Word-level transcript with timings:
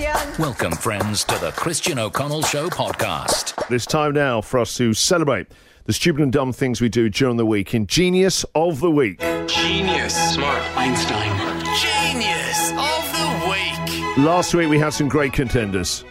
Christian. 0.00 0.42
Welcome, 0.42 0.72
friends, 0.72 1.24
to 1.24 1.38
the 1.38 1.50
Christian 1.52 1.98
O'Connell 1.98 2.42
Show 2.42 2.68
podcast. 2.68 3.70
It's 3.70 3.84
time 3.84 4.12
now 4.14 4.40
for 4.40 4.58
us 4.58 4.76
to 4.78 4.94
celebrate 4.94 5.48
the 5.84 5.92
stupid 5.92 6.22
and 6.22 6.32
dumb 6.32 6.52
things 6.52 6.80
we 6.80 6.88
do 6.88 7.10
during 7.10 7.36
the 7.36 7.44
week 7.44 7.74
in 7.74 7.86
Genius 7.86 8.44
of 8.54 8.80
the 8.80 8.90
Week. 8.90 9.20
Genius. 9.46 10.14
Smart. 10.34 10.62
Einstein. 10.76 11.30
Genius 11.76 12.70
of 12.70 13.12
the 13.12 13.50
week. 13.50 14.18
Last 14.18 14.54
week 14.54 14.70
we 14.70 14.78
had 14.78 14.94
some 14.94 15.08
great 15.08 15.32
contenders. 15.34 16.04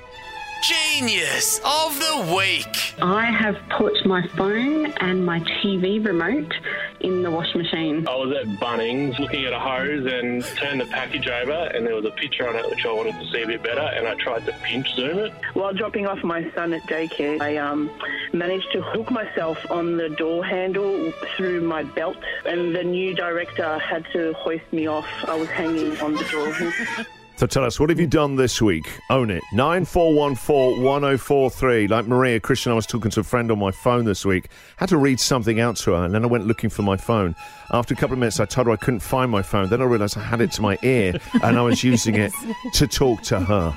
Genius 0.61 1.59
of 1.65 1.97
the 1.99 2.35
week. 2.35 2.93
I 3.01 3.25
have 3.25 3.55
put 3.77 4.05
my 4.05 4.27
phone 4.35 4.87
and 4.99 5.25
my 5.25 5.39
TV 5.39 6.05
remote 6.05 6.53
in 7.01 7.23
the 7.23 7.31
wash 7.31 7.53
machine. 7.55 8.07
I 8.07 8.15
was 8.15 8.35
at 8.35 8.47
Bunnings 8.59 9.17
looking 9.19 9.45
at 9.45 9.53
a 9.53 9.59
hose 9.59 10.05
and 10.05 10.43
turned 10.57 10.81
the 10.81 10.85
package 10.85 11.27
over, 11.27 11.51
and 11.51 11.85
there 11.85 11.95
was 11.95 12.05
a 12.05 12.11
picture 12.11 12.47
on 12.47 12.55
it 12.55 12.69
which 12.69 12.85
I 12.85 12.91
wanted 12.91 13.19
to 13.19 13.31
see 13.31 13.41
a 13.41 13.47
bit 13.47 13.63
better, 13.63 13.81
and 13.81 14.07
I 14.07 14.15
tried 14.15 14.45
to 14.45 14.53
pinch 14.63 14.93
zoom 14.95 15.19
it. 15.19 15.33
While 15.53 15.73
dropping 15.73 16.07
off 16.07 16.23
my 16.23 16.49
son 16.53 16.73
at 16.73 16.83
daycare, 16.83 17.41
I 17.41 17.57
um, 17.57 17.89
managed 18.33 18.71
to 18.73 18.81
hook 18.81 19.11
myself 19.11 19.59
on 19.71 19.97
the 19.97 20.09
door 20.09 20.43
handle 20.43 21.11
through 21.35 21.61
my 21.61 21.83
belt, 21.83 22.17
and 22.45 22.75
the 22.75 22.83
new 22.83 23.13
director 23.13 23.79
had 23.79 24.05
to 24.13 24.33
hoist 24.33 24.71
me 24.71 24.87
off. 24.87 25.07
I 25.27 25.35
was 25.35 25.49
hanging 25.49 25.99
on 26.01 26.13
the 26.13 26.23
door 26.25 26.51
hook. 26.51 27.07
So 27.39 27.47
tell 27.47 27.63
us, 27.63 27.79
what 27.79 27.89
have 27.89 28.01
you 28.01 28.05
done 28.05 28.35
this 28.35 28.61
week? 28.61 28.99
Own 29.09 29.29
it. 29.29 29.41
9414-1043. 29.53 31.89
Like 31.89 32.05
Maria 32.05 32.37
Christian, 32.37 32.73
I 32.73 32.75
was 32.75 32.85
talking 32.85 33.09
to 33.11 33.21
a 33.21 33.23
friend 33.23 33.49
on 33.49 33.57
my 33.57 33.71
phone 33.71 34.03
this 34.03 34.25
week. 34.25 34.49
Had 34.75 34.89
to 34.89 34.97
read 34.97 35.21
something 35.21 35.57
out 35.57 35.77
to 35.77 35.91
her, 35.91 36.03
and 36.03 36.13
then 36.13 36.25
I 36.25 36.27
went 36.27 36.47
looking 36.47 36.69
for 36.69 36.81
my 36.81 36.97
phone. 36.97 37.37
After 37.71 37.93
a 37.93 37.97
couple 37.97 38.15
of 38.15 38.19
minutes, 38.19 38.41
I 38.41 38.45
told 38.45 38.67
her 38.67 38.73
I 38.73 38.75
couldn't 38.75 38.99
find 38.99 39.31
my 39.31 39.41
phone. 39.41 39.69
Then 39.69 39.81
I 39.81 39.85
realised 39.85 40.17
I 40.17 40.21
had 40.21 40.41
it 40.41 40.51
to 40.51 40.61
my 40.61 40.77
ear, 40.83 41.13
and 41.41 41.57
I 41.57 41.61
was 41.61 41.81
using 41.81 42.15
it 42.15 42.33
to 42.73 42.87
talk 42.87 43.21
to 43.21 43.39
her. 43.39 43.73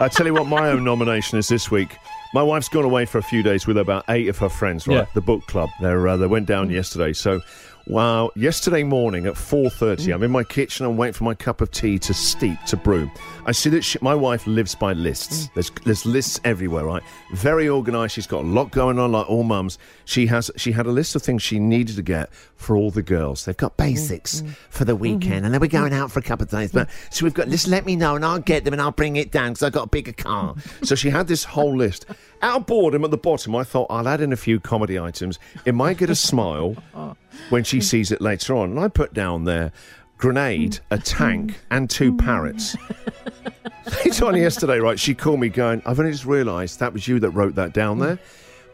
I 0.00 0.08
tell 0.08 0.26
you 0.26 0.34
what, 0.34 0.48
my 0.48 0.70
own 0.70 0.82
nomination 0.82 1.38
is 1.38 1.46
this 1.46 1.70
week. 1.70 1.96
My 2.34 2.42
wife's 2.42 2.68
gone 2.68 2.84
away 2.84 3.04
for 3.04 3.18
a 3.18 3.22
few 3.22 3.44
days 3.44 3.68
with 3.68 3.78
about 3.78 4.06
eight 4.08 4.26
of 4.26 4.38
her 4.38 4.48
friends, 4.48 4.88
right? 4.88 4.96
Yeah. 4.96 5.06
The 5.14 5.20
book 5.20 5.46
club. 5.46 5.70
They're, 5.80 6.08
uh, 6.08 6.16
they 6.16 6.26
went 6.26 6.46
down 6.46 6.68
yesterday. 6.68 7.12
So, 7.12 7.42
wow, 7.88 8.30
yesterday 8.36 8.82
morning 8.82 9.26
at 9.26 9.34
4.30, 9.34 9.96
mm. 9.96 10.14
I'm 10.14 10.22
in 10.22 10.30
my 10.30 10.44
kitchen. 10.44 10.86
I'm 10.86 10.96
waiting 10.96 11.14
for 11.14 11.24
my 11.24 11.34
cup 11.34 11.60
of 11.60 11.70
tea 11.70 11.98
to 12.00 12.14
steep, 12.14 12.62
to 12.66 12.76
brew. 12.76 13.10
I 13.46 13.52
see 13.52 13.70
that 13.70 13.82
she, 13.82 13.98
my 14.02 14.14
wife 14.14 14.46
lives 14.46 14.74
by 14.74 14.92
lists. 14.92 15.46
Mm. 15.46 15.54
There's, 15.54 15.70
there's 15.84 16.06
lists 16.06 16.40
everywhere, 16.44 16.84
right? 16.84 17.02
Very 17.32 17.68
organised. 17.68 18.14
She's 18.14 18.26
got 18.26 18.44
a 18.44 18.46
lot 18.46 18.70
going 18.70 18.98
on, 18.98 19.12
like 19.12 19.28
all 19.28 19.42
mums. 19.42 19.78
She 20.04 20.26
has. 20.26 20.50
She 20.56 20.72
had 20.72 20.86
a 20.86 20.90
list 20.90 21.16
of 21.16 21.22
things 21.22 21.42
she 21.42 21.58
needed 21.58 21.96
to 21.96 22.02
get 22.02 22.30
for 22.56 22.76
all 22.76 22.90
the 22.90 23.02
girls. 23.02 23.44
They've 23.44 23.56
got 23.56 23.76
basics 23.76 24.40
mm-hmm. 24.40 24.52
for 24.70 24.84
the 24.84 24.96
weekend, 24.96 25.22
mm-hmm. 25.22 25.44
and 25.46 25.54
then 25.54 25.60
we're 25.60 25.68
going 25.68 25.92
mm. 25.92 25.98
out 25.98 26.10
for 26.10 26.18
a 26.18 26.22
couple 26.22 26.44
of 26.44 26.50
days. 26.50 26.72
But 26.72 26.88
so 27.10 27.24
we've 27.24 27.34
got. 27.34 27.48
Just 27.48 27.68
let 27.68 27.86
me 27.86 27.96
know, 27.96 28.16
and 28.16 28.24
I'll 28.24 28.38
get 28.38 28.64
them, 28.64 28.74
and 28.74 28.82
I'll 28.82 28.92
bring 28.92 29.16
it 29.16 29.30
down 29.30 29.52
because 29.52 29.62
I've 29.62 29.72
got 29.72 29.86
a 29.86 29.90
bigger 29.90 30.12
car. 30.12 30.54
so 30.82 30.94
she 30.94 31.10
had 31.10 31.26
this 31.28 31.44
whole 31.44 31.76
list. 31.76 32.06
Out 32.40 32.60
of 32.60 32.66
boredom 32.66 33.04
at 33.04 33.10
the 33.10 33.18
bottom, 33.18 33.56
I 33.56 33.64
thought 33.64 33.86
I'll 33.90 34.06
add 34.06 34.20
in 34.20 34.32
a 34.32 34.36
few 34.36 34.60
comedy 34.60 34.98
items. 34.98 35.38
It 35.64 35.74
might 35.74 35.98
get 35.98 36.08
a 36.08 36.14
smile 36.14 36.76
oh. 36.94 37.16
When 37.50 37.64
she 37.64 37.80
sees 37.80 38.12
it 38.12 38.20
later 38.20 38.54
on. 38.54 38.70
And 38.70 38.80
I 38.80 38.88
put 38.88 39.14
down 39.14 39.44
there 39.44 39.72
grenade, 40.18 40.80
a 40.90 40.98
tank, 40.98 41.58
and 41.70 41.88
two 41.88 42.16
parrots. 42.16 42.76
Later 44.04 44.26
on 44.26 44.36
yesterday, 44.36 44.78
right, 44.80 44.98
she 44.98 45.14
called 45.14 45.40
me 45.40 45.48
going, 45.48 45.80
I've 45.86 45.98
only 45.98 46.12
just 46.12 46.26
realised 46.26 46.80
that 46.80 46.92
was 46.92 47.08
you 47.08 47.18
that 47.20 47.30
wrote 47.30 47.54
that 47.54 47.72
down 47.72 48.00
there. 48.00 48.18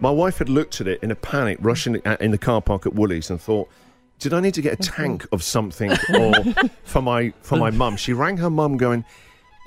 My 0.01 0.11
wife 0.11 0.39
had 0.39 0.49
looked 0.49 0.81
at 0.81 0.89
it 0.89 1.03
in 1.03 1.11
a 1.11 1.15
panic, 1.15 1.59
rushing 1.61 1.97
in 1.97 2.31
the 2.33 2.39
car 2.39 2.61
park 2.61 2.85
at 2.87 2.95
Woolies, 2.95 3.31
and 3.31 3.41
thought, 3.41 3.69
did 4.19 4.33
I 4.33 4.41
need 4.41 4.55
to 4.55 4.63
get 4.63 4.73
a 4.73 4.77
tank 4.77 5.27
of 5.33 5.43
something 5.43 5.93
or 6.15 6.33
for 6.85 7.03
my 7.03 7.33
for 7.43 7.57
my 7.57 7.71
mum? 7.71 7.97
She 7.97 8.13
rang 8.13 8.37
her 8.39 8.51
mum 8.51 8.77
going, 8.77 9.05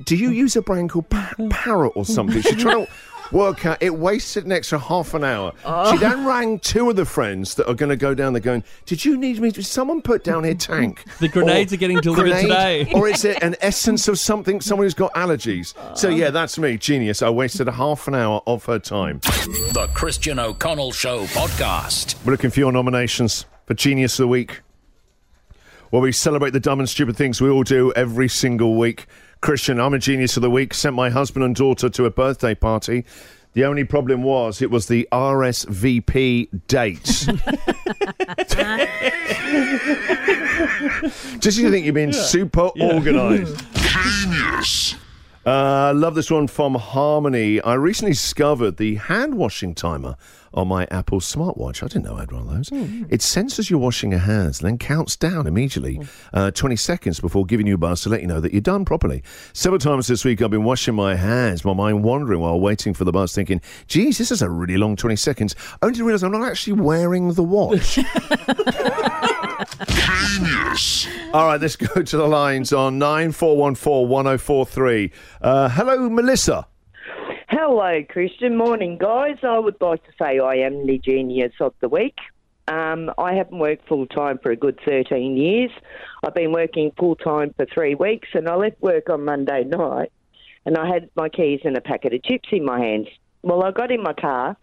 do 0.05 0.15
you 0.15 0.29
use 0.31 0.55
a 0.55 0.61
brand 0.61 0.89
called 0.89 1.09
pa- 1.09 1.33
Parrot 1.49 1.93
or 1.95 2.05
something? 2.05 2.41
She 2.41 2.55
tried 2.55 2.85
to 2.85 2.87
work 3.31 3.65
out. 3.65 3.77
It 3.81 3.95
wasted 3.95 4.45
an 4.45 4.51
extra 4.51 4.79
half 4.79 5.13
an 5.13 5.23
hour. 5.23 5.51
She 5.57 5.65
oh. 5.65 5.97
then 5.97 6.25
rang 6.25 6.59
two 6.59 6.89
of 6.89 6.95
the 6.95 7.05
friends 7.05 7.55
that 7.55 7.67
are 7.67 7.73
going 7.73 7.89
to 7.89 7.95
go 7.95 8.13
down 8.13 8.33
there 8.33 8.41
going, 8.41 8.63
did 8.85 9.03
you 9.05 9.17
need 9.17 9.39
me? 9.39 9.51
Did 9.51 9.65
someone 9.65 10.01
put 10.01 10.23
down 10.23 10.43
here 10.43 10.55
tank? 10.55 11.03
The 11.19 11.27
grenades 11.27 11.73
are 11.73 11.77
getting 11.77 11.99
delivered 11.99 12.41
today. 12.41 12.91
Or 12.93 13.07
is 13.07 13.25
it 13.25 13.41
an 13.41 13.55
essence 13.59 14.07
of 14.07 14.19
something, 14.19 14.61
someone 14.61 14.85
who's 14.85 14.93
got 14.93 15.13
allergies? 15.15 15.73
So 15.97 16.09
oh. 16.09 16.11
yeah, 16.11 16.29
that's 16.29 16.59
me, 16.59 16.77
genius. 16.77 17.21
I 17.21 17.29
wasted 17.29 17.67
a 17.67 17.71
half 17.71 18.07
an 18.07 18.13
hour 18.13 18.41
of 18.45 18.65
her 18.65 18.77
time. 18.77 19.19
The 19.19 19.89
Christian 19.93 20.37
O'Connell 20.37 20.91
Show 20.91 21.25
podcast. 21.25 22.23
We're 22.23 22.33
looking 22.33 22.51
for 22.51 22.59
your 22.59 22.71
nominations 22.71 23.45
for 23.65 23.73
Genius 23.73 24.19
of 24.19 24.23
the 24.23 24.27
Week. 24.27 24.61
Where 25.89 26.01
we 26.01 26.11
celebrate 26.11 26.51
the 26.51 26.59
dumb 26.59 26.79
and 26.79 26.89
stupid 26.89 27.15
things 27.15 27.41
we 27.41 27.49
all 27.49 27.63
do 27.63 27.93
every 27.95 28.27
single 28.27 28.77
week. 28.77 29.07
Christian, 29.41 29.79
I'm 29.79 29.93
a 29.93 29.99
Genius 29.99 30.37
of 30.37 30.41
the 30.41 30.49
Week. 30.49 30.73
Sent 30.73 30.95
my 30.95 31.09
husband 31.09 31.45
and 31.45 31.55
daughter 31.55 31.89
to 31.89 32.05
a 32.05 32.09
birthday 32.09 32.55
party. 32.55 33.05
The 33.53 33.65
only 33.65 33.83
problem 33.83 34.23
was 34.23 34.61
it 34.61 34.69
was 34.69 34.87
the 34.87 35.07
RSVP 35.11 36.67
date. 36.67 37.03
Just 41.39 41.57
you 41.57 41.71
think 41.71 41.85
you're 41.85 41.93
being 41.93 42.13
super 42.13 42.69
organised. 42.79 43.63
Uh, 45.47 45.93
love 45.95 46.13
this 46.13 46.29
one 46.29 46.45
from 46.45 46.75
Harmony. 46.75 47.61
I 47.61 47.75
recently 47.75 48.11
discovered 48.11 48.75
the 48.75 48.95
hand 48.95 49.35
washing 49.35 49.73
timer 49.73 50.17
on 50.53 50.67
my 50.67 50.85
Apple 50.91 51.21
smartwatch. 51.21 51.81
I 51.81 51.87
didn't 51.87 52.03
know 52.03 52.17
I 52.17 52.19
had 52.19 52.33
one 52.33 52.41
of 52.41 52.53
those. 52.53 52.69
It 53.09 53.21
senses 53.21 53.69
you're 53.69 53.79
washing 53.79 54.11
your 54.11 54.19
hands 54.19 54.59
and 54.59 54.67
then 54.67 54.77
counts 54.77 55.15
down 55.15 55.47
immediately, 55.47 56.01
uh, 56.33 56.51
20 56.51 56.75
seconds 56.75 57.21
before 57.21 57.45
giving 57.45 57.65
you 57.65 57.75
a 57.75 57.77
buzz 57.77 58.01
to 58.01 58.09
let 58.09 58.19
you 58.19 58.27
know 58.27 58.41
that 58.41 58.51
you're 58.51 58.59
done 58.59 58.83
properly. 58.83 59.23
Several 59.53 59.79
times 59.79 60.07
this 60.07 60.25
week 60.25 60.41
I've 60.41 60.51
been 60.51 60.65
washing 60.65 60.95
my 60.95 61.15
hands, 61.15 61.63
my 61.63 61.73
mind 61.73 62.03
wandering 62.03 62.41
while 62.41 62.59
waiting 62.59 62.93
for 62.93 63.05
the 63.05 63.13
buzz, 63.13 63.33
thinking, 63.33 63.61
geez, 63.87 64.17
this 64.17 64.33
is 64.33 64.41
a 64.41 64.49
really 64.49 64.75
long 64.75 64.97
20 64.97 65.15
seconds. 65.15 65.55
Only 65.81 65.97
to 65.99 66.03
realise 66.03 66.23
I'm 66.23 66.33
not 66.33 66.45
actually 66.45 66.73
wearing 66.73 67.31
the 67.31 67.43
watch. 67.43 67.99
All 71.33 71.47
right, 71.47 71.59
let's 71.59 71.75
go 71.75 72.01
to 72.01 72.17
the 72.17 72.27
lines 72.27 72.71
on 72.71 72.99
9414 72.99 74.07
1043. 74.07 75.11
Uh, 75.41 75.69
hello, 75.69 76.09
Melissa. 76.09 76.67
Hello, 77.49 78.03
Christian. 78.07 78.55
Morning, 78.55 78.97
guys. 78.97 79.37
I 79.41 79.57
would 79.57 79.77
like 79.81 80.03
to 80.05 80.11
say 80.19 80.39
I 80.39 80.55
am 80.55 80.85
the 80.85 80.99
genius 80.99 81.53
of 81.59 81.73
the 81.81 81.89
week. 81.89 82.17
Um, 82.67 83.11
I 83.17 83.33
haven't 83.33 83.57
worked 83.57 83.87
full 83.87 84.05
time 84.05 84.37
for 84.43 84.51
a 84.51 84.55
good 84.55 84.79
13 84.85 85.37
years. 85.37 85.71
I've 86.23 86.35
been 86.35 86.51
working 86.51 86.91
full 86.97 87.15
time 87.15 87.53
for 87.55 87.65
three 87.65 87.95
weeks, 87.95 88.27
and 88.33 88.47
I 88.47 88.55
left 88.55 88.81
work 88.81 89.09
on 89.09 89.25
Monday 89.25 89.63
night, 89.63 90.11
and 90.65 90.77
I 90.77 90.87
had 90.87 91.09
my 91.15 91.29
keys 91.29 91.61
and 91.63 91.77
a 91.77 91.81
packet 91.81 92.13
of 92.13 92.21
chips 92.23 92.49
in 92.51 92.63
my 92.63 92.79
hands. 92.79 93.07
Well, 93.41 93.63
I 93.63 93.71
got 93.71 93.91
in 93.91 94.03
my 94.03 94.13
car. 94.13 94.57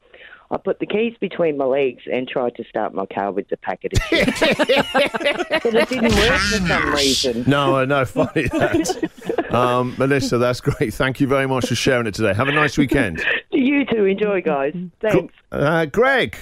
I 0.50 0.56
put 0.58 0.78
the 0.78 0.86
keys 0.86 1.16
between 1.20 1.56
my 1.56 1.64
legs 1.64 2.02
and 2.10 2.28
tried 2.28 2.54
to 2.56 2.64
start 2.64 2.94
my 2.94 3.06
car 3.06 3.32
with 3.32 3.48
the 3.48 3.56
packet 3.56 3.94
of 3.94 4.00
chips. 4.04 4.40
but 4.40 5.74
it 5.74 5.88
didn't 5.88 6.14
work 6.14 6.38
for 6.38 6.66
some 6.66 6.92
reason. 6.92 7.44
No, 7.46 7.76
I 7.76 7.84
know, 7.86 8.04
funny 8.04 8.42
that. 8.48 9.50
Um, 9.50 9.94
Melissa, 9.98 10.38
that's 10.38 10.60
great. 10.60 10.92
Thank 10.94 11.20
you 11.20 11.26
very 11.26 11.48
much 11.48 11.68
for 11.68 11.74
sharing 11.74 12.06
it 12.06 12.14
today. 12.14 12.34
Have 12.34 12.48
a 12.48 12.52
nice 12.52 12.76
weekend. 12.78 13.24
You 13.50 13.84
too. 13.86 14.04
Enjoy, 14.04 14.42
guys. 14.42 14.74
Thanks. 15.00 15.32
Uh, 15.52 15.86
Greg. 15.86 16.36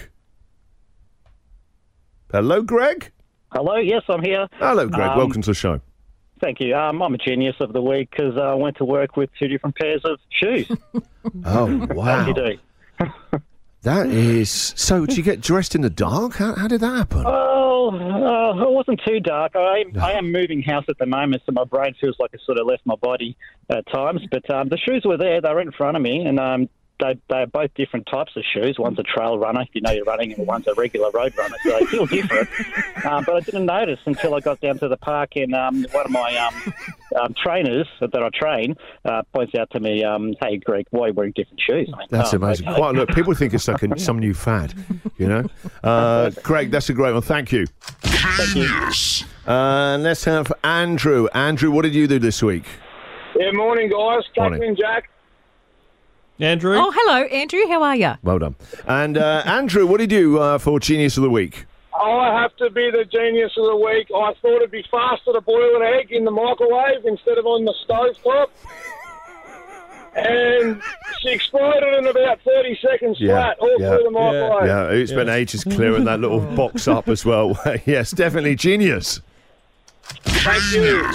Hello, 2.33 2.63
Greg. 2.63 3.13
Hello, 3.53 3.77
yes, 3.77 4.03
I'm 4.09 4.23
here. 4.23 4.49
Hello, 4.55 4.89
Greg. 4.89 5.11
Um, 5.11 5.19
Welcome 5.19 5.43
to 5.43 5.51
the 5.51 5.55
show. 5.55 5.81
Thank 6.41 6.61
you. 6.61 6.75
Um, 6.75 7.03
I'm 7.03 7.13
a 7.15 7.19
genius 7.19 7.57
of 7.61 7.75
the 7.75 7.83
week 7.83 8.11
because 8.11 8.39
I 8.39 8.55
went 8.55 8.79
to 8.79 8.87
work 8.87 9.17
with 9.17 9.29
two 9.39 9.47
different 9.47 9.77
pairs 9.77 10.01
of 10.05 10.19
shoes. 10.31 10.67
Oh, 11.45 11.67
How 11.67 11.87
wow. 11.95 12.35
Do 13.83 13.91
you 13.91 14.05
do? 14.05 14.09
That 14.11 14.17
is. 14.17 14.75
So, 14.77 15.07
did 15.07 15.17
you 15.17 15.23
get 15.23 15.41
dressed 15.41 15.75
in 15.75 15.81
the 15.81 15.91
dark? 15.91 16.35
How, 16.35 16.55
how 16.55 16.69
did 16.69 16.81
that 16.81 16.97
happen? 16.97 17.25
Oh, 17.27 17.91
uh, 17.91 18.63
it 18.63 18.71
wasn't 18.71 19.01
too 19.07 19.21
dark. 19.21 19.53
I, 19.55 19.85
I 20.01 20.13
am 20.13 20.31
moving 20.31 20.63
house 20.63 20.85
at 20.89 20.99
the 20.99 21.07
moment, 21.07 21.43
so 21.47 21.53
my 21.53 21.65
brain 21.65 21.95
feels 22.01 22.17
like 22.19 22.31
it's 22.33 22.45
sort 22.47 22.59
of 22.59 22.67
left 22.67 22.87
my 22.87 22.97
body 22.97 23.37
at 23.69 23.87
times. 23.89 24.21
But 24.31 24.49
um, 24.51 24.69
the 24.69 24.79
shoes 24.79 25.03
were 25.05 25.17
there; 25.17 25.41
they 25.41 25.53
were 25.53 25.61
in 25.61 25.73
front 25.73 25.97
of 25.97 26.03
me, 26.03 26.25
and 26.25 26.39
um, 26.39 26.69
they 27.01 27.19
they're 27.29 27.47
both 27.47 27.75
different 27.75 28.07
types 28.07 28.33
of 28.37 28.45
shoes. 28.53 28.77
One's 28.79 28.99
a 28.99 29.03
trail 29.03 29.39
runner, 29.39 29.63
if 29.63 29.69
you 29.73 29.81
know 29.81 29.91
you're 29.91 30.05
running, 30.05 30.33
and 30.33 30.47
one's 30.47 30.67
a 30.67 30.75
regular 30.75 31.11
road 31.11 31.37
runner. 31.37 31.57
So 31.65 31.79
they 31.79 31.87
feel 31.87 32.07
different. 32.07 32.49
um, 33.05 33.25
but 33.25 33.37
I 33.37 33.41
didn't 33.41 33.67
notice 33.67 34.01
until 34.05 34.35
I 34.35 34.41
got 34.41 34.61
down 34.61 34.79
to 34.79 34.89
the 34.89 34.97
park, 34.97 35.37
and 35.37 35.55
um, 35.55 35.85
one 35.93 36.05
of 36.07 36.11
my 36.13 36.37
um, 36.37 36.75
um, 37.21 37.35
trainers 37.43 37.87
that 38.01 38.15
I 38.23 38.29
train 38.33 38.77
uh, 39.05 39.23
points 39.35 39.55
out 39.55 39.71
to 39.73 39.81
me, 39.81 40.05
um, 40.05 40.35
"Hey, 40.43 40.59
Greg, 40.59 40.87
why 40.91 41.07
are 41.07 41.09
you 41.09 41.15
wearing 41.15 41.33
different 41.35 41.61
shoes?" 41.61 41.91
I 41.93 41.99
went, 41.99 42.11
That's 42.11 42.33
"Oh, 42.35 42.37
amazing. 42.39 42.69
okay." 42.69 42.77
Quite, 42.77 42.95
look, 42.95 43.09
people 43.11 43.35
think 43.35 43.55
it's 43.55 43.69
like 43.69 43.83
a, 43.83 43.99
some 43.99 44.19
new 44.19 44.35
fad, 44.35 44.75
you 45.19 45.29
know? 45.29 45.45
Uh, 45.83 46.31
Greg, 46.43 46.71
that's 46.71 46.89
a 46.89 46.93
great 46.95 47.13
one. 47.13 47.23
Thank 47.23 47.53
you. 47.53 47.67
Thank 48.03 48.55
you. 48.57 49.27
Uh, 49.47 49.99
let's 49.99 50.25
have 50.25 50.53
Andrew. 50.63 51.29
Andrew, 51.35 51.71
what 51.71 51.83
did 51.83 51.95
you 51.95 52.07
do 52.07 52.19
this 52.19 52.43
week? 52.43 52.65
Yeah, 53.39 53.51
morning, 53.53 53.89
guys. 53.89 54.23
Morning. 54.37 54.61
Catherine, 54.61 54.77
Jack. 54.77 55.09
Andrew? 56.39 56.77
Oh, 56.77 56.91
hello, 56.95 57.25
Andrew. 57.25 57.61
How 57.69 57.83
are 57.83 57.97
you? 57.97 58.13
Well 58.23 58.39
done. 58.39 58.57
And 58.87 59.17
uh, 59.17 59.43
Andrew, 59.47 59.87
what 59.87 59.99
did 59.99 60.11
you 60.11 60.19
do 60.19 60.39
uh, 60.39 60.59
for 60.59 60.81
Genius 60.81 61.17
of 61.17 61.23
the 61.23 61.31
Week? 61.31 61.67
I 62.03 62.41
have 62.43 62.57
to 62.57 62.69
be 62.71 62.91
the 62.91 63.05
genius 63.05 63.53
of 63.57 63.67
the 63.67 63.77
week. 63.77 64.09
I 64.15 64.33
thought 64.43 64.57
it'd 64.57 64.71
be 64.71 64.85
faster 64.91 65.33
to 65.33 65.41
boil 65.41 65.77
an 65.77 65.83
egg 65.83 66.11
in 66.11 66.25
the 66.25 66.31
microwave 66.31 67.05
instead 67.05 67.39
of 67.39 67.47
on 67.47 67.65
the 67.65 67.75
stove 67.85 68.17
top. 68.23 68.51
and 70.15 70.83
she 71.21 71.31
exploded 71.31 71.95
in 71.99 72.07
about 72.07 72.41
30 72.43 72.79
seconds 72.83 73.17
Yeah, 73.21 73.35
flat 73.35 73.59
all 73.61 73.77
yeah. 73.81 73.91
through 73.95 74.05
the 74.05 74.11
microwave. 74.11 74.67
Yeah, 74.67 74.89
it's 74.91 75.13
been 75.13 75.29
ages 75.29 75.65
clearing 75.65 76.05
that 76.05 76.21
little 76.21 76.41
box 76.57 76.89
up 76.89 77.09
as 77.09 77.25
well. 77.25 77.59
yes, 77.87 78.11
definitely 78.11 78.57
genius. 78.57 79.21
Thank 80.25 80.63
you. 80.75 81.09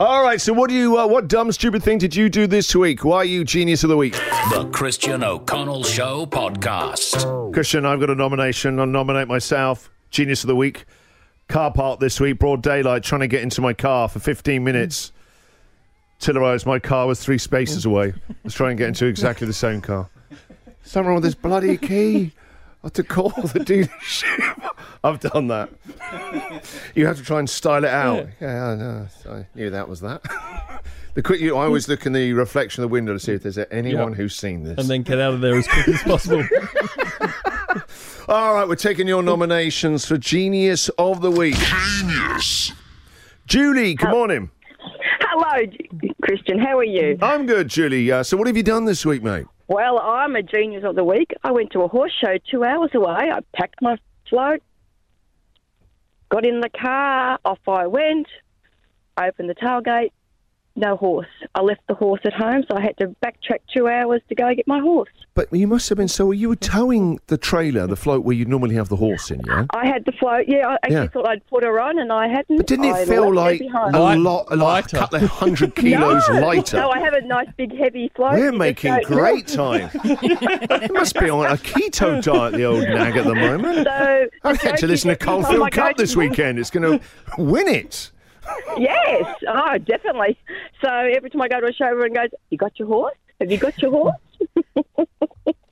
All 0.00 0.24
right, 0.24 0.40
so 0.40 0.52
what 0.54 0.70
do 0.70 0.74
you? 0.74 0.98
Uh, 0.98 1.06
what 1.06 1.28
dumb, 1.28 1.52
stupid 1.52 1.82
thing 1.82 1.98
did 1.98 2.16
you 2.16 2.30
do 2.30 2.46
this 2.46 2.74
week? 2.74 3.04
Why 3.04 3.18
are 3.18 3.24
you 3.24 3.44
genius 3.44 3.84
of 3.84 3.90
the 3.90 3.96
week? 3.96 4.14
The 4.50 4.68
Christian 4.72 5.22
O'Connell 5.22 5.84
Show 5.84 6.24
podcast. 6.26 7.52
Christian, 7.52 7.84
I've 7.84 8.00
got 8.00 8.08
a 8.08 8.14
nomination. 8.14 8.80
I'll 8.80 8.86
nominate 8.86 9.28
myself. 9.28 9.90
Genius 10.12 10.44
of 10.44 10.48
the 10.48 10.56
week. 10.56 10.84
Car 11.48 11.72
park 11.72 11.98
this 11.98 12.20
week, 12.20 12.38
broad 12.38 12.62
daylight, 12.62 13.02
trying 13.02 13.22
to 13.22 13.26
get 13.26 13.42
into 13.42 13.60
my 13.60 13.72
car 13.72 14.08
for 14.08 14.20
15 14.20 14.60
hmm. 14.60 14.64
minutes. 14.64 15.10
Till 16.20 16.36
I 16.36 16.40
realised 16.40 16.66
my 16.66 16.78
car 16.78 17.08
was 17.08 17.18
three 17.18 17.38
spaces 17.38 17.84
away. 17.84 18.14
I 18.30 18.34
was 18.44 18.54
trying 18.54 18.76
to 18.76 18.80
get 18.80 18.88
into 18.88 19.06
exactly 19.06 19.44
the 19.44 19.52
same 19.52 19.80
car. 19.80 20.08
Something 20.84 21.08
wrong 21.08 21.14
with 21.16 21.24
this 21.24 21.34
bloody 21.34 21.76
key. 21.76 22.30
I 22.82 22.86
had 22.86 22.94
to 22.94 23.02
call 23.02 23.30
the 23.30 23.58
dealership. 23.60 24.70
I've 25.02 25.18
done 25.18 25.48
that. 25.48 25.70
You 26.94 27.06
have 27.06 27.16
to 27.16 27.24
try 27.24 27.40
and 27.40 27.50
style 27.50 27.82
it 27.82 27.90
out. 27.90 28.28
Yeah, 28.40 28.66
I 28.68 28.74
know. 28.76 29.08
I 29.28 29.46
knew 29.56 29.70
that 29.70 29.88
was 29.88 30.00
that. 30.00 30.22
The 31.14 31.20
quick, 31.20 31.42
you, 31.42 31.56
I 31.56 31.66
always 31.66 31.88
look 31.88 32.06
in 32.06 32.14
the 32.14 32.32
reflection 32.32 32.82
of 32.82 32.88
the 32.88 32.92
window 32.92 33.12
to 33.12 33.18
see 33.18 33.32
if 33.32 33.42
there's 33.42 33.58
anyone 33.70 34.12
Yep. 34.12 34.16
who's 34.16 34.34
seen 34.34 34.64
this. 34.64 34.78
And 34.78 34.88
then 34.88 35.02
get 35.02 35.20
out 35.20 35.34
of 35.34 35.42
there 35.42 35.56
as 35.56 35.68
quick 35.68 35.88
as 35.88 36.02
possible. 36.02 36.42
All 38.32 38.54
right, 38.54 38.66
we're 38.66 38.76
taking 38.76 39.06
your 39.06 39.22
nominations 39.22 40.06
for 40.06 40.16
Genius 40.16 40.88
of 40.96 41.20
the 41.20 41.30
Week. 41.30 41.54
Genius. 41.54 42.72
Julie, 43.44 43.92
good 43.92 44.08
morning. 44.08 44.50
Hello, 45.20 45.70
Christian. 46.22 46.58
How 46.58 46.78
are 46.78 46.82
you? 46.82 47.18
I'm 47.20 47.44
good, 47.44 47.68
Julie. 47.68 48.10
Uh, 48.10 48.22
so, 48.22 48.38
what 48.38 48.46
have 48.46 48.56
you 48.56 48.62
done 48.62 48.86
this 48.86 49.04
week, 49.04 49.22
mate? 49.22 49.44
Well, 49.68 49.98
I'm 49.98 50.34
a 50.34 50.42
genius 50.42 50.82
of 50.82 50.94
the 50.94 51.04
week. 51.04 51.34
I 51.44 51.52
went 51.52 51.72
to 51.72 51.82
a 51.82 51.88
horse 51.88 52.14
show 52.24 52.38
two 52.50 52.64
hours 52.64 52.88
away. 52.94 53.30
I 53.30 53.40
packed 53.54 53.82
my 53.82 53.98
float, 54.30 54.62
got 56.30 56.46
in 56.46 56.60
the 56.60 56.70
car, 56.70 57.38
off 57.44 57.58
I 57.68 57.86
went, 57.86 58.28
opened 59.18 59.50
the 59.50 59.54
tailgate, 59.54 60.12
no 60.76 60.96
horse. 60.96 61.26
I 61.54 61.60
left 61.60 61.80
the 61.88 61.94
horse 61.94 62.20
at 62.24 62.32
home, 62.32 62.64
so 62.70 62.76
I 62.76 62.80
had 62.80 62.96
to 62.98 63.08
backtrack 63.24 63.60
two 63.74 63.88
hours 63.88 64.20
to 64.28 64.34
go 64.34 64.54
get 64.54 64.66
my 64.66 64.80
horse. 64.80 65.10
But 65.34 65.52
you 65.52 65.66
must 65.66 65.88
have 65.88 65.96
been 65.98 66.08
so. 66.08 66.30
You 66.30 66.50
were 66.50 66.56
towing 66.56 67.18
the 67.28 67.38
trailer, 67.38 67.86
the 67.86 67.96
float 67.96 68.24
where 68.24 68.36
you 68.36 68.44
normally 68.44 68.74
have 68.74 68.88
the 68.90 68.96
horse 68.96 69.30
in, 69.30 69.40
yeah? 69.46 69.64
I 69.70 69.86
had 69.86 70.04
the 70.04 70.12
float. 70.12 70.44
Yeah, 70.46 70.68
I 70.68 70.74
actually 70.74 70.94
Yeah. 70.94 71.06
thought 71.08 71.26
I'd 71.28 71.46
put 71.46 71.64
her 71.64 71.80
on, 71.80 71.98
and 71.98 72.12
I 72.12 72.28
hadn't. 72.28 72.56
But 72.58 72.66
didn't 72.66 72.84
it 72.86 72.94
I 72.94 73.04
feel 73.06 73.32
like 73.32 73.58
behind. 73.60 73.94
a 73.94 74.16
lot, 74.18 74.56
like 74.56 74.92
a 74.92 74.96
couple 74.96 75.22
of 75.24 75.30
hundred 75.30 75.74
kilos 75.76 76.28
no, 76.28 76.40
lighter? 76.40 76.76
No, 76.78 76.90
I 76.90 77.00
have 77.00 77.14
a 77.14 77.22
nice 77.22 77.48
big 77.56 77.74
heavy 77.76 78.10
float. 78.14 78.34
We're 78.34 78.52
making 78.52 78.98
great 79.04 79.46
time. 79.46 79.90
you 80.04 80.88
must 80.92 81.18
be 81.18 81.30
on 81.30 81.46
a 81.46 81.56
keto 81.56 82.22
diet, 82.22 82.52
the 82.54 82.64
old 82.64 82.82
nag 82.82 83.16
at 83.16 83.24
the 83.24 83.34
moment. 83.34 83.86
So, 83.86 84.28
I 84.44 84.56
get 84.56 84.78
to 84.78 84.86
listen 84.86 85.08
to 85.10 85.16
Caulfield 85.16 85.60
oh 85.62 85.68
Cup 85.70 85.96
this 85.96 86.14
weekend. 86.16 86.58
It's 86.58 86.70
going 86.70 86.98
to 86.98 87.04
win 87.38 87.68
it. 87.68 88.10
Yes, 88.78 89.24
oh, 89.48 89.78
definitely. 89.78 90.38
So 90.82 90.88
every 90.88 91.30
time 91.30 91.42
I 91.42 91.48
go 91.48 91.60
to 91.60 91.66
a 91.66 91.72
show, 91.72 91.84
everyone 91.86 92.12
goes, 92.14 92.28
"You 92.50 92.58
got 92.58 92.78
your 92.78 92.88
horse? 92.88 93.14
Have 93.40 93.50
you 93.50 93.58
got 93.58 93.76
your 93.80 93.90
horse?" 93.90 94.16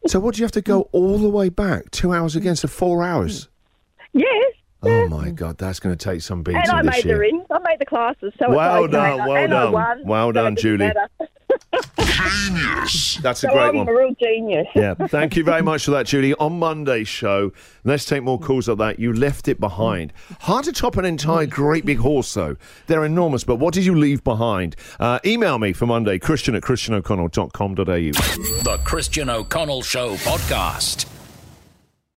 So, 0.07 0.19
what 0.19 0.35
do 0.35 0.41
you 0.41 0.45
have 0.45 0.53
to 0.53 0.63
go 0.63 0.89
all 0.93 1.19
the 1.19 1.29
way 1.29 1.51
back? 1.51 1.91
Two 1.93 2.13
hours 2.13 2.35
again, 2.35 2.57
so 2.57 2.67
four 2.69 3.03
hours. 3.05 3.49
Yes. 4.13 4.55
Oh 4.83 5.07
my 5.09 5.31
God, 5.31 5.59
that's 5.59 5.79
going 5.79 5.97
to 5.97 6.03
take 6.05 6.23
some 6.23 6.43
beating 6.43 6.63
And 6.63 6.71
I 6.71 6.83
made 6.83 7.05
year. 7.05 7.15
the 7.15 7.21
rings. 7.21 7.45
I 7.51 7.59
made 7.59 7.79
the 7.79 7.85
classes. 7.87 8.33
So 8.39 8.49
Well 8.51 8.87
it's 8.87 8.95
okay. 8.95 9.17
done, 9.19 9.29
well 9.29 9.47
done. 9.49 9.73
won, 9.73 10.03
Well 10.07 10.29
so 10.29 10.33
done, 10.33 10.55
doesn't 10.55 10.57
Julie. 10.69 10.87
matter. 10.87 11.09
That's 13.23 13.45
a 13.45 13.49
So 13.49 13.53
great 13.53 13.63
I'm 13.69 13.77
one. 13.77 13.89
a 13.89 13.93
real 13.93 14.15
genius. 14.21 14.67
Yeah, 14.75 14.95
thank 14.95 15.37
you 15.37 15.45
very 15.45 15.63
much 15.63 15.85
for 15.85 15.91
that, 15.93 16.07
Julie. 16.07 16.35
On 16.35 16.59
Monday's 16.59 17.09
show, 17.09 17.53
let's 17.85 18.05
take 18.05 18.23
more 18.23 18.39
calls 18.39 18.69
like 18.69 18.79
that. 18.79 18.99
You 18.99 19.13
left 19.13 19.49
it 19.49 19.61
behind. 19.61 20.13
Hard 20.41 20.65
to 20.65 20.73
top 20.73 20.97
an 20.97 21.05
entire 21.05 21.47
great 21.47 21.85
big 21.85 21.99
horse, 21.99 22.33
though. 22.35 22.57
They're 22.87 23.05
enormous, 23.05 23.45
but 23.45 23.57
what 23.57 23.75
did 23.75 23.85
you 23.85 23.95
leave 23.97 24.25
behind? 24.25 24.77
Uh, 24.99 25.19
email 25.25 25.59
me 25.59 25.73
for 25.73 25.87
Monday, 25.87 26.19
christian 26.19 26.55
at 26.55 26.63
christianoconnell.com.au. 26.63 27.85
The 27.85 28.81
Christian 28.85 29.29
O'Connell 29.31 29.83
Show 29.83 30.15
podcast. 30.17 31.07